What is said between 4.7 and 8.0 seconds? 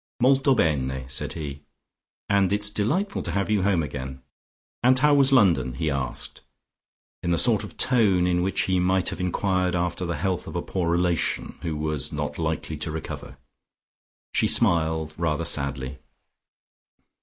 And how was London?" he asked in the sort of